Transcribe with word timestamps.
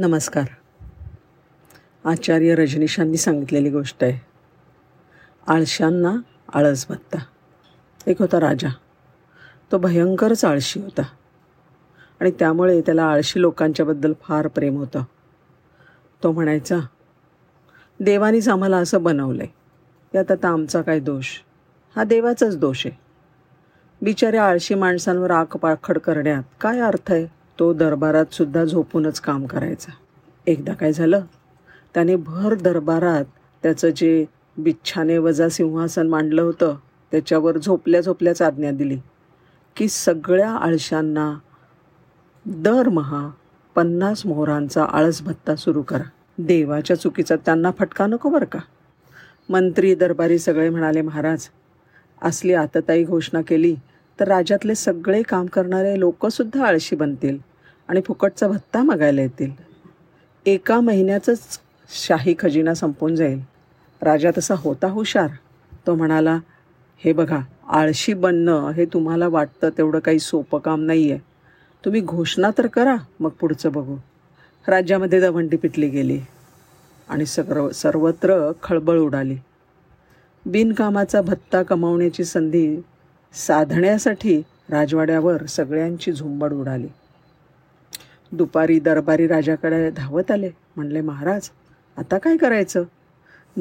नमस्कार. 0.00 0.44
आचार्य 2.04 2.54
रजनीशांनी 2.54 3.16
सांगितलेली 3.16 3.70
गोष्ट 3.70 4.04
आहे. 4.04 4.26
आळशांना 5.46 6.16
आळस 6.54 6.86
भत्ता 6.88 7.18
एक 8.06 8.18
होता 8.18 8.40
राजा. 8.40 8.68
तो 9.72 9.78
भयंकरच 9.78 10.44
आळशी 10.44 10.80
होता. 10.80 11.02
आणि 12.20 12.30
त्यामुळे 12.30 12.80
त्याला 12.80 13.04
आळशी 13.04 13.40
लोकांच्याबद्दल 13.40 14.12
फार 14.22 14.48
प्रेम 14.48 14.76
होतं. 14.76 15.02
तो 16.22 16.32
म्हणायचा 16.32 16.78
देवानीच 18.00 18.48
आम्हाला 18.48 18.76
असं 18.76 19.02
बनवलं 19.02 19.42
आहे 19.42 19.54
यात 20.14 20.30
आता 20.30 20.48
आमचा 20.48 20.82
काय 20.82 21.00
दोष? 21.00 21.26
हा 21.96 22.04
देवाचाच 22.04 22.58
दोष 22.58 22.86
आहे. 22.86 22.98
बिचाऱ्या 24.02 24.44
आळशी 24.44 24.74
माणसांवर 24.74 25.30
आकपाखड 25.30 25.98
करण्यात 25.98 26.42
काय 26.60 26.80
अर्थ 26.80 27.12
आहे? 27.12 27.37
तो 27.58 27.72
दरबारात 27.72 28.34
सुद्धा 28.34 28.64
झोपूनच 28.64 29.20
काम 29.20 29.46
करायचा. 29.46 29.92
एकदा 30.46 30.72
काय 30.72 30.92
झालं? 30.92 31.20
त्याने 31.94 32.16
भर 32.16 32.54
दरबारात 32.54 33.24
त्याचं 33.62 33.88
जे 33.96 34.24
बिच्छाने 34.58 35.18
वजा 35.18 35.48
सिंहासन 35.48 36.08
मांडलं 36.08 36.42
होतं 36.42 36.76
त्याच्यावर 37.10 37.58
झोपल्या 37.58 38.00
झोपल्याच 38.00 38.42
आज्ञा 38.42 38.70
दिली. 38.70 38.98
की 39.76 39.88
सगळ्या 39.88 40.50
आळशांना 40.50 41.38
दरमहा 42.46 43.30
पन्नास 43.74 44.26
मोहरांचा 44.26 44.84
आळस 44.84 45.22
भत्ता 45.22 45.56
सुरू 45.56 45.82
करा. 45.82 46.02
देवाच्या 46.38 46.96
चुकीचा 46.96 47.36
त्यांना 47.36 47.70
फटका 47.78 48.06
नको 48.06 48.30
बरं 48.30 48.44
का? 48.44 48.58
मंत्री 49.48 49.94
दरबारी 49.94 50.38
सगळे 50.38 50.70
म्हणाले 50.70 51.02
महाराज 51.02 51.48
असली 52.22 52.54
आतताई 52.54 53.04
घोषणा 53.04 53.40
केली 53.40 53.76
तर 54.20 54.28
राज्यातले 54.28 54.74
सगळे 54.74 55.22
काम 55.22 55.46
करणारे 55.46 55.98
लोकसुद्धा 56.00 56.66
आळशी 56.66 56.96
बनतील 56.96 57.38
आणि 57.88 58.00
फुकटचा 58.06 58.48
भत्ता 58.48 58.82
मागायला 58.82 59.22
येतील. 59.22 59.50
एका 60.46 60.80
महिन्याचंच 60.80 61.60
शाही 61.90 62.34
खजिना 62.38 62.74
संपून 62.74 63.14
जाईल. 63.14 63.40
राजा 64.02 64.30
तसा 64.38 64.54
होता 64.58 64.86
हुशार. 64.86 65.30
तो 65.86 65.94
म्हणाला 65.94 66.38
हे 67.04 67.12
बघा 67.12 67.38
आळशी 67.68 68.14
बनणं 68.14 68.70
हे 68.70 68.84
तुम्हाला 68.84 69.28
वाटतं 69.28 69.68
तेवढं 69.68 69.98
काही 69.98 70.18
सोपं 70.18 70.58
काम 70.58 70.80
नाही 70.80 71.10
आहे 71.10 71.20
तुम्ही 71.84 72.00
घोषणा 72.00 72.50
तर 72.58 72.66
करा 72.66 72.96
मग 73.20 73.30
पुढचं 73.30 73.72
बघू. 73.72 73.96
राज्यामध्ये 74.68 75.20
दवंडी 75.20 75.56
पिटली 75.56 75.88
गेली 75.88 76.20
आणि 77.08 77.26
सगळं 77.26 77.70
सर्वत्र 77.70 78.52
खळबळ 78.62 78.98
उडाली. 78.98 79.36
बिनकामाचा 80.46 81.20
भत्ता 81.22 81.62
कमावण्याची 81.62 82.24
संधी 82.24 82.80
साधण्यासाठी 83.32 84.42
राजवाड्यावर 84.70 85.46
सगळ्यांची 85.46 86.12
झुंबड 86.12 86.52
उडाली. 86.52 86.86
दुपारी 88.32 88.78
दरबारी 88.80 89.26
राजाकडे 89.26 89.90
धावत 89.90 90.30
आले. 90.30 90.50
म्हणले 90.76 91.00
महाराज 91.00 91.48
आता 91.96 92.18
काय 92.18 92.36
करायचं? 92.36 92.82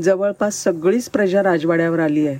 जवळपास 0.01 0.63
सगळीच 0.63 1.09
प्रजा 1.09 1.43
राजवाड्यावर 1.43 1.99
आली 1.99 2.27
आहे. 2.27 2.39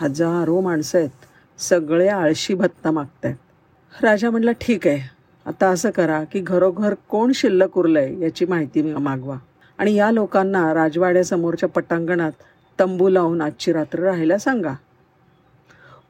हजारो 0.00 0.60
माणसं 0.60 0.98
आहेत. 0.98 1.10
सगळे 1.58 2.08
आळशी 2.08 2.54
भत्ता 2.54 2.90
मागत 2.90 3.24
आहेत 3.24 4.02
राजा 4.02 4.30
म्हणला 4.30 4.52
ठीक 4.52 4.86
आहे. 4.86 5.00
आता 5.46 5.68
असं 5.68 5.90
करा 5.90 6.22
की 6.24 6.40
घरोघर 6.40 6.94
कोण 7.08 7.32
शिल्लक 7.32 7.78
उरलं 7.78 7.98
आहे 7.98 8.20
याची 8.20 8.44
माहिती 8.44 8.82
मागवा. 8.82 9.36
आणि 9.78 9.94
या 9.94 10.10
लोकांना 10.10 10.72
राजवाड्यासमोरच्या 10.74 11.68
पटांगणात 11.68 12.32
तंबू 12.78 13.08
लावून 13.08 13.40
आजची 13.40 13.72
रात्र 13.72 13.98
राहायला 13.98 14.38
सांगा. 14.38 14.72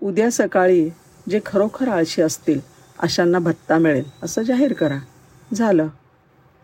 उद्या 0.02 0.30
सकाळी 0.30 0.90
जे 1.28 1.40
खरोखर 1.46 1.88
आळशी 1.88 2.22
असतील 2.22 2.60
अशांना 2.98 3.38
भत्ता 3.38 3.78
मिळेल. 3.78 4.04
असं 4.22 4.42
जाहीर 4.42 4.72
करा. 4.72 4.98
झालं. 5.54 5.88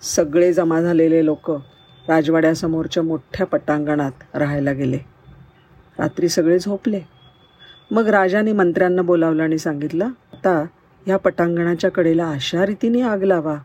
सगळे 0.03 0.53
जमा 0.53 0.81
झालेले 0.81 1.25
लोक 1.25 1.51
राजवाड्यासमोरच्या 2.09 3.03
मोठ्या 3.03 3.47
पटांगणात 3.47 4.13
राहायला 4.35 4.73
गेले. 4.73 4.99
रात्री 5.99 6.29
सगळे 6.29 6.59
झोपले. 6.59 7.01
मग 7.91 8.09
राजाने 8.09 8.53
मंत्र्यांना 8.53 9.03
बोलावलं 9.03 9.43
आणि 9.43 9.59
सांगितलं 9.59 10.05
आता 10.05 10.67
ह्या 11.07 11.17
पटांगणाच्या 11.17 11.91
कडेला 11.91 12.29
अशा 12.29 12.67
रीतीने 12.67 13.01
आग 13.03 13.23
लावा 13.23 13.57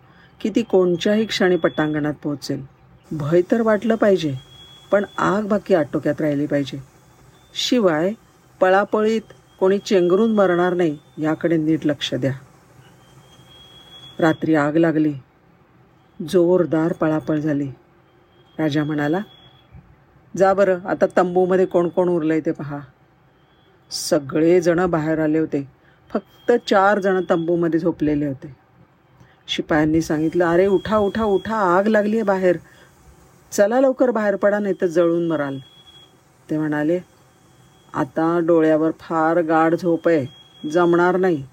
की 0.41 0.49
ती 0.49 0.61
कोणत्याही 0.61 1.25
क्षणी 1.25 1.55
पटांगणात 1.55 2.13
पोहोचेल. 2.23 2.65
भय 3.11 3.41
तर 3.51 3.61
वाटलं 3.61 3.95
पाहिजे 3.95 4.35
पण 4.91 5.05
आग 5.17 5.41
बाकी 5.47 5.73
आटोक्यात 5.73 6.21
राहिली 6.21 6.45
पाहिजे. 6.45 6.83
शिवाय 7.53 8.13
पळापळीत 8.59 9.21
कोणी 9.61 9.77
चेंगरून 9.79 10.31
मरणार 10.31 10.73
नाही 10.73 10.97
याकडे 11.17 11.57
नीट 11.57 11.85
लक्ष 11.85 12.13
द्या. 12.13 12.31
रात्री 14.19 14.55
आग 14.55 14.77
लागली. 14.77 15.13
जोरदार 16.29 16.93
पळापळ 16.93 17.37
झाली. 17.39 17.67
राजा 18.59 18.83
म्हणाला 18.83 19.19
जा 20.37 20.53
बरं 20.53 20.79
आता 20.85 21.05
तंबूमध्ये 21.17 21.65
कोण 21.65 21.89
कोण 21.89 22.09
उरलं 22.09 22.33
आहे 22.33 22.41
ते 22.45 22.51
पहा. 22.51 22.79
सगळेजणं 23.91 24.89
बाहेर 24.89 25.19
आले 25.19 25.39
होते. 25.39 25.67
फक्त 26.09 26.51
चार 26.69 26.99
जणं 26.99 27.21
तंबूमध्ये 27.29 27.79
झोपलेले 27.79 28.25
होते. 28.25 28.55
शिपायांनी 29.47 30.01
सांगितलं 30.01 30.45
अरे 30.45 30.67
उठा 30.67 30.97
उठा 30.97 31.23
उठा 31.23 31.55
आग 31.55 31.87
लागली 31.87 32.15
आहे 32.15 32.23
बाहेर. 32.23 32.57
चला 33.51 33.79
लवकर 33.79 34.11
बाहेर 34.11 34.35
पडा 34.35 34.59
नाही 34.59 34.73
तर 34.81 34.85
जळून 34.85 35.27
मराल. 35.27 35.57
ते 36.49 36.57
म्हणाले 36.57 36.99
आता 37.93 38.39
डोळ्यावर 38.43 38.91
फार 38.99 39.41
गाढ 39.41 39.75
झोप 39.75 40.07
आहे. 40.07 40.25
जमणार 40.69 41.17
नाही. 41.17 41.43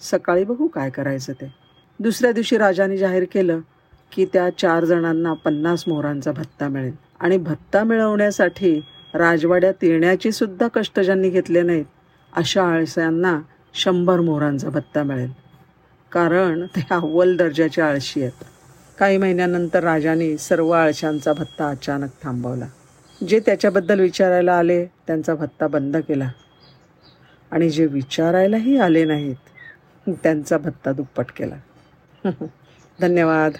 सकाळी 0.00 0.44
बघू 0.44 0.66
काय 0.66 0.90
करायचं 0.90 1.32
ते. 1.32 1.54
दुसऱ्या 2.00 2.32
दिवशी 2.32 2.58
राजाने 2.58 2.96
जाहीर 2.96 3.24
केलं 3.32 3.60
की 4.12 4.24
त्या 4.24 4.50
चार 4.58 4.84
जणांना 4.84 5.32
पन्नास 5.32 5.84
मोहरांचा 5.86 6.32
भत्ता 6.32 6.68
मिळेल. 6.68 6.92
आणि 7.20 7.36
भत्ता 7.36 7.84
मिळवण्यासाठी 7.84 8.80
राजवाड्यात 9.14 9.74
येण्याची 9.82 10.32
सुद्धा 10.32 10.68
कष्ट 10.68 11.00
ज्यांनी 11.00 11.28
घेतले 11.30 11.62
नाहीत 11.62 11.84
अशा 12.36 12.64
आळस्यांना 12.64 13.40
शंभर 13.74 14.20
मोहरांचा 14.20 14.68
भत्ता 14.68 15.02
मिळेल. 15.02 15.30
कारण 16.12 16.66
ते 16.66 16.86
अव्वल 16.90 17.36
दर्जाचे 17.36 17.82
आळशी 17.82 18.22
आहेत. 18.22 18.44
काही 18.98 19.18
महिन्यानंतर 19.18 19.84
राजाने 19.84 20.38
सर्व 20.38 20.70
आळशांचा 20.70 21.32
भत्ता 21.32 21.68
अचानक 21.68 22.08
थांबवला. 22.22 22.66
जे 23.28 23.40
त्याच्याबद्दल 23.40 24.00
विचारायला 24.00 24.58
आले 24.58 24.86
त्यांचा 24.86 25.34
भत्ता 25.34 25.66
बंद 25.66 25.96
केला. 25.96 26.30
आणि 27.50 27.70
जे 27.70 27.86
विचारायलाही 27.86 28.78
आले 28.78 29.04
नाहीत 29.04 29.36
त्यांचा 30.08 30.58
भत्ता 30.58 30.92
दुप्पट 30.92 31.26
केला. 31.36 31.56
धन्यवाद. 33.00 33.52